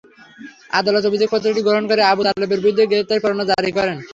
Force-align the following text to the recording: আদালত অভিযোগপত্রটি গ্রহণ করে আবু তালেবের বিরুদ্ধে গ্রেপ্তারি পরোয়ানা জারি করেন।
আদালত 0.73 1.03
অভিযোগপত্রটি 1.05 1.61
গ্রহণ 1.63 1.83
করে 1.87 2.01
আবু 2.03 2.21
তালেবের 2.25 2.61
বিরুদ্ধে 2.63 2.89
গ্রেপ্তারি 2.91 3.19
পরোয়ানা 3.21 3.45
জারি 3.51 3.71
করেন। 3.77 3.97